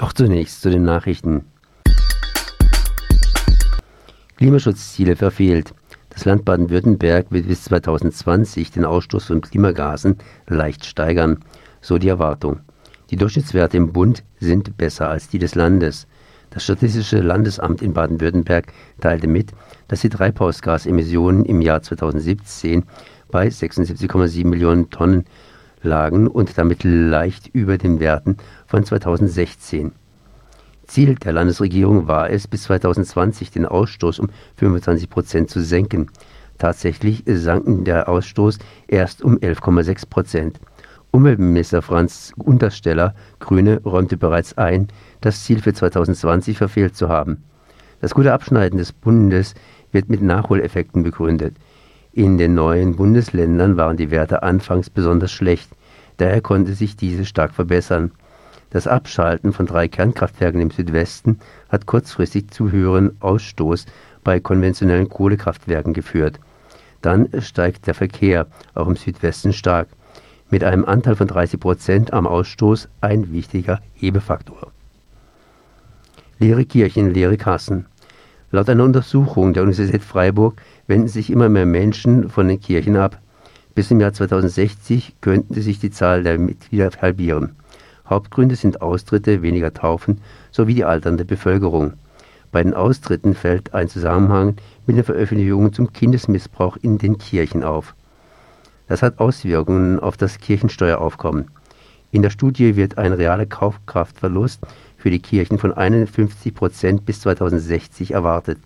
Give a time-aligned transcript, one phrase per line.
[0.00, 1.44] Doch zunächst zu den Nachrichten.
[4.38, 5.74] Klimaschutzziele verfehlt.
[6.08, 10.16] Das Land Baden-Württemberg wird bis 2020 den Ausstoß von Klimagasen
[10.48, 11.40] leicht steigern,
[11.82, 12.60] so die Erwartung.
[13.10, 16.06] Die Durchschnittswerte im Bund sind besser als die des Landes.
[16.48, 18.72] Das Statistische Landesamt in Baden-Württemberg
[19.02, 19.50] teilte mit,
[19.88, 22.84] dass die Treibhausgasemissionen im Jahr 2017
[23.30, 25.26] bei 76,7 Millionen Tonnen
[25.82, 28.36] lagen und damit leicht über den Werten
[28.66, 29.92] von 2016.
[30.86, 36.10] Ziel der Landesregierung war es, bis 2020 den Ausstoß um 25 Prozent zu senken.
[36.58, 40.60] Tatsächlich sank der Ausstoß erst um 11,6 Prozent.
[41.12, 44.88] Umweltminister Franz Untersteller, Grüne, räumte bereits ein,
[45.20, 47.44] das Ziel für 2020 verfehlt zu haben.
[48.00, 49.54] Das gute Abschneiden des Bundes
[49.92, 51.56] wird mit Nachholeffekten begründet.
[52.12, 55.70] In den neuen Bundesländern waren die Werte anfangs besonders schlecht.
[56.20, 58.10] Daher konnte sich diese stark verbessern.
[58.68, 61.38] Das Abschalten von drei Kernkraftwerken im Südwesten
[61.70, 63.86] hat kurzfristig zu höheren Ausstoß
[64.22, 66.38] bei konventionellen Kohlekraftwerken geführt.
[67.00, 69.88] Dann steigt der Verkehr, auch im Südwesten stark.
[70.50, 74.72] Mit einem Anteil von 30 Prozent am Ausstoß ein wichtiger Hebefaktor.
[76.38, 77.86] Leere Kirchen, leere Kassen.
[78.50, 83.18] Laut einer Untersuchung der Universität Freiburg wenden sich immer mehr Menschen von den Kirchen ab.
[83.80, 87.56] Bis im Jahr 2060 könnte sich die Zahl der Mitglieder halbieren.
[88.06, 91.94] Hauptgründe sind Austritte, weniger Taufen sowie die alternde Bevölkerung.
[92.52, 94.56] Bei den Austritten fällt ein Zusammenhang
[94.86, 97.94] mit den Veröffentlichungen zum Kindesmissbrauch in den Kirchen auf.
[98.86, 101.50] Das hat Auswirkungen auf das Kirchensteueraufkommen.
[102.10, 104.60] In der Studie wird ein realer Kaufkraftverlust
[104.98, 108.58] für die Kirchen von 51 Prozent bis 2060 erwartet.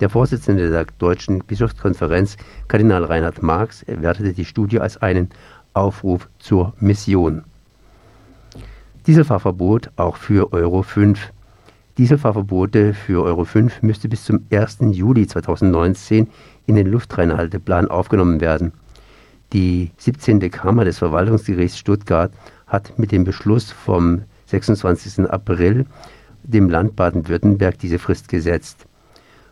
[0.00, 2.36] Der Vorsitzende der Deutschen Bischofskonferenz,
[2.68, 5.30] Kardinal Reinhard Marx, wertete die Studie als einen
[5.72, 7.44] Aufruf zur Mission.
[9.06, 11.32] Dieselfahrverbot auch für Euro 5.
[11.96, 14.78] Dieselfahrverbote für Euro 5 müsste bis zum 1.
[14.90, 16.28] Juli 2019
[16.66, 18.72] in den Luftreinhalteplan aufgenommen werden.
[19.54, 20.50] Die 17.
[20.50, 22.32] Kammer des Verwaltungsgerichts Stuttgart
[22.66, 25.30] hat mit dem Beschluss vom 26.
[25.30, 25.86] April
[26.42, 28.86] dem Land Baden-Württemberg diese Frist gesetzt.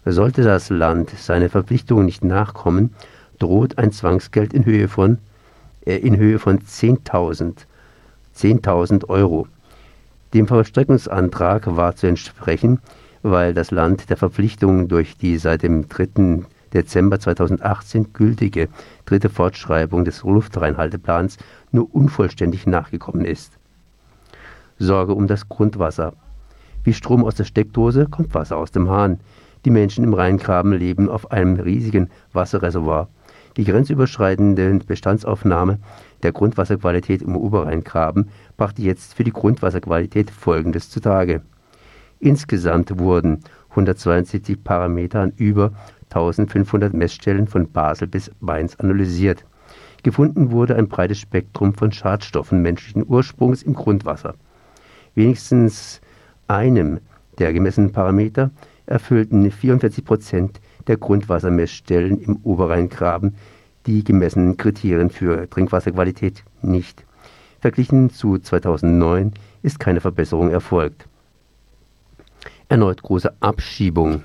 [0.04, 2.94] Sollte das Land seine Verpflichtungen nicht nachkommen,
[3.38, 5.18] droht ein Zwangsgeld in Höhe von,
[5.86, 7.66] äh, von 10.000
[8.34, 9.46] 10.000 Euro.
[10.34, 12.80] Dem Vollstreckungsantrag war zu entsprechen,
[13.22, 16.44] weil das Land der Verpflichtungen durch die seit dem 3.
[16.72, 18.68] Dezember 2018 gültige
[19.06, 21.38] dritte Fortschreibung des Luftreinhalteplans
[21.70, 23.52] nur unvollständig nachgekommen ist.
[24.80, 26.14] Sorge um das Grundwasser.
[26.82, 29.20] Wie Strom aus der Steckdose kommt Wasser aus dem Hahn.
[29.64, 33.08] Die Menschen im Rheingraben leben auf einem riesigen Wasserreservoir.
[33.56, 35.78] Die grenzüberschreitende Bestandsaufnahme
[36.22, 41.40] der Grundwasserqualität im Oberrheingraben brachte jetzt für die Grundwasserqualität Folgendes zutage.
[42.20, 45.72] Insgesamt wurden 172 Parameter an über
[46.10, 49.44] 1500 Messstellen von Basel bis Mainz analysiert.
[50.02, 54.34] Gefunden wurde ein breites Spektrum von Schadstoffen menschlichen Ursprungs im Grundwasser.
[55.14, 56.00] Wenigstens
[56.48, 57.00] einem
[57.38, 58.50] der gemessenen Parameter
[58.86, 63.34] erfüllten 44 Prozent der Grundwassermessstellen im Oberrheingraben
[63.86, 67.04] die gemessenen Kriterien für Trinkwasserqualität nicht.
[67.60, 71.06] Verglichen zu 2009 ist keine Verbesserung erfolgt.
[72.68, 74.22] Erneut große Abschiebung.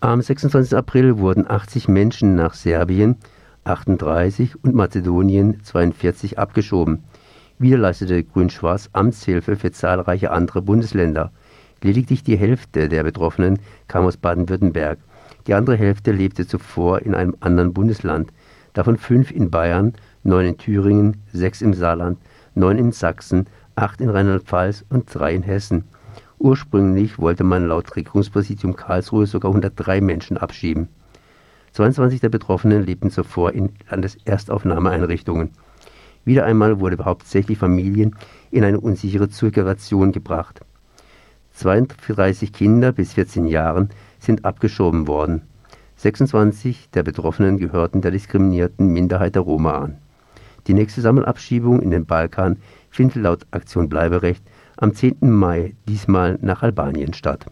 [0.00, 0.76] Am 26.
[0.76, 3.16] April wurden 80 Menschen nach Serbien,
[3.64, 7.04] 38 und Mazedonien 42 abgeschoben.
[7.58, 11.32] Wieder leistete Grün-Schwarz Amtshilfe für zahlreiche andere Bundesländer.
[11.84, 13.58] Lediglich die Hälfte der Betroffenen
[13.88, 14.98] kam aus Baden-Württemberg.
[15.46, 18.32] Die andere Hälfte lebte zuvor in einem anderen Bundesland,
[18.72, 22.18] davon fünf in Bayern, neun in Thüringen, sechs im Saarland,
[22.54, 25.84] neun in Sachsen, acht in Rheinland-Pfalz und drei in Hessen.
[26.38, 30.88] Ursprünglich wollte man laut Regierungspräsidium Karlsruhe sogar 103 Menschen abschieben.
[31.72, 35.50] 22 der Betroffenen lebten zuvor in Landeserstaufnahmeeinrichtungen.
[36.24, 38.16] Wieder einmal wurde hauptsächlich Familien
[38.50, 40.62] in eine unsichere Zirkulation gebracht.
[41.54, 45.42] 32 Kinder bis 14 Jahren sind abgeschoben worden.
[45.96, 49.98] 26 der Betroffenen gehörten der diskriminierten Minderheit der Roma an.
[50.66, 52.58] Die nächste Sammelabschiebung in den Balkan
[52.90, 54.42] findet laut Aktion Bleiberecht
[54.76, 55.30] am 10.
[55.30, 57.46] Mai diesmal nach Albanien statt